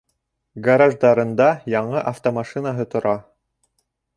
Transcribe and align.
Гараждарында 0.67 1.49
яңы 1.73 2.01
автомашинаһы 2.13 2.89
тора. 2.95 3.17